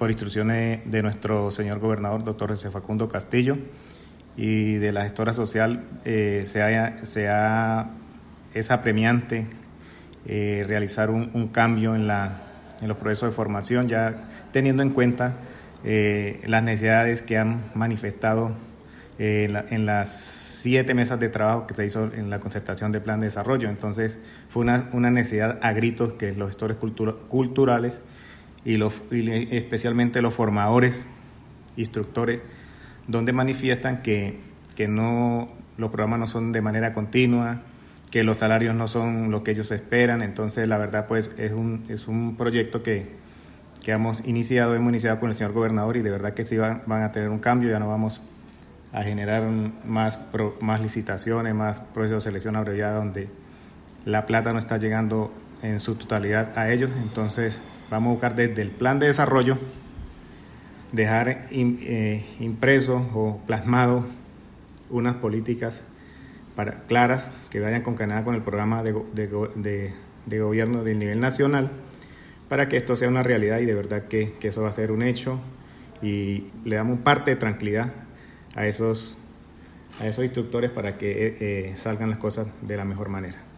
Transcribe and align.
por 0.00 0.10
instrucciones 0.10 0.90
de 0.90 1.02
nuestro 1.02 1.50
señor 1.50 1.78
gobernador, 1.78 2.24
doctor 2.24 2.48
José 2.48 2.70
Facundo 2.70 3.06
Castillo, 3.10 3.58
y 4.34 4.76
de 4.76 4.92
la 4.92 5.02
gestora 5.02 5.34
social, 5.34 5.84
eh, 6.06 6.44
sea, 6.46 7.04
sea, 7.04 7.90
es 8.54 8.70
apremiante 8.70 9.46
eh, 10.24 10.64
realizar 10.66 11.10
un, 11.10 11.48
cambio 11.48 11.94
en, 11.94 12.06
la, 12.06 12.40
en 12.80 12.88
los 12.88 12.96
procesos 12.96 13.28
de 13.28 13.36
formación, 13.36 13.88
ya 13.88 14.26
teniendo 14.54 14.82
en 14.82 14.88
cuenta 14.88 15.36
eh, 15.84 16.40
las 16.46 16.62
necesidades 16.62 17.20
que 17.20 17.36
han 17.36 17.70
manifestado 17.74 18.56
en, 19.18 19.84
las 19.84 20.16
siete 20.62 20.94
mesas 20.94 21.20
de 21.20 21.28
trabajo 21.28 21.66
que 21.66 21.74
se 21.74 21.84
hizo 21.84 22.04
en 22.04 22.30
la 22.30 22.40
concertación 22.40 22.90
del 22.90 23.02
plan 23.02 23.20
de 23.20 23.26
desarrollo. 23.26 23.68
Entonces, 23.68 24.16
fue 24.48 24.62
una, 24.62 24.88
una 24.94 25.10
necesidad 25.10 25.58
a 25.60 25.72
gritos 25.72 26.14
que 26.14 26.32
los 26.32 26.48
gestores 26.48 26.78
culturales 26.78 28.00
y, 28.64 28.76
los, 28.76 28.94
especialmente 29.10 30.22
los 30.22 30.34
formadores, 30.34 31.02
instructores, 31.76 32.42
donde 33.06 33.32
manifiestan 33.32 34.02
que, 34.02 34.38
que 34.76 34.88
no, 34.88 35.48
los 35.78 35.90
programas 35.90 36.20
no 36.20 36.26
son 36.26 36.52
de 36.52 36.60
manera 36.62 36.92
continua, 36.92 37.62
que 38.10 38.24
los 38.24 38.38
salarios 38.38 38.74
no 38.74 38.88
son 38.88 39.30
lo 39.30 39.44
que 39.44 39.52
ellos 39.52 39.70
esperan. 39.70 40.22
Entonces, 40.22 40.68
la 40.68 40.78
verdad, 40.78 41.06
pues 41.06 41.30
es 41.38 41.52
un, 41.52 41.84
es 41.88 42.08
un 42.08 42.36
proyecto 42.36 42.82
que, 42.82 43.06
que 43.82 43.92
hemos 43.92 44.26
iniciado, 44.26 44.74
hemos 44.74 44.90
iniciado 44.90 45.20
con 45.20 45.30
el 45.30 45.36
señor 45.36 45.52
gobernador 45.52 45.96
y 45.96 46.02
de 46.02 46.10
verdad 46.10 46.34
que 46.34 46.44
sí 46.44 46.56
van, 46.56 46.82
van 46.86 47.02
a 47.02 47.12
tener 47.12 47.30
un 47.30 47.38
cambio, 47.38 47.70
ya 47.70 47.78
no 47.78 47.88
vamos 47.88 48.20
a 48.92 49.02
generar 49.02 49.44
más, 49.84 50.18
más 50.60 50.80
licitaciones, 50.80 51.54
más 51.54 51.80
procesos 51.80 52.24
de 52.24 52.30
selección 52.30 52.56
abreviada 52.56 52.96
donde 52.96 53.28
la 54.04 54.26
plata 54.26 54.52
no 54.52 54.58
está 54.58 54.78
llegando 54.78 55.32
en 55.62 55.78
su 55.78 55.94
totalidad 55.94 56.58
a 56.58 56.72
ellos. 56.72 56.90
Entonces, 57.00 57.60
vamos 57.90 58.10
a 58.10 58.12
buscar 58.12 58.36
desde 58.36 58.62
el 58.62 58.70
plan 58.70 58.98
de 58.98 59.08
desarrollo 59.08 59.58
dejar 60.92 61.48
eh, 61.50 62.24
impreso 62.40 62.96
o 63.14 63.40
plasmado 63.46 64.06
unas 64.88 65.16
políticas 65.16 65.80
claras 66.88 67.30
que 67.48 67.60
vayan 67.60 67.82
concadenadas 67.82 68.24
con 68.24 68.34
el 68.34 68.42
programa 68.42 68.82
de, 68.82 68.92
de, 70.26 70.40
gobierno 70.40 70.84
del 70.84 70.98
nivel 70.98 71.18
nacional 71.18 71.70
para 72.48 72.68
que 72.68 72.76
esto 72.76 72.96
sea 72.96 73.08
una 73.08 73.22
realidad 73.22 73.60
y 73.60 73.64
de 73.64 73.74
verdad 73.74 74.02
que, 74.02 74.34
que 74.38 74.48
eso 74.48 74.62
va 74.62 74.68
a 74.68 74.72
ser 74.72 74.92
un 74.92 75.02
hecho 75.02 75.40
y 76.02 76.44
le 76.64 76.76
damos 76.76 76.98
parte 77.00 77.30
de 77.30 77.36
tranquilidad 77.36 77.92
a 78.54 78.66
esos, 78.66 79.16
a 80.00 80.06
esos 80.06 80.24
instructores 80.24 80.70
para 80.70 80.98
que 80.98 81.26
eh, 81.26 81.36
eh, 81.40 81.72
salgan 81.76 82.10
las 82.10 82.18
cosas 82.18 82.48
de 82.60 82.76
la 82.76 82.84
mejor 82.84 83.08
manera. 83.08 83.49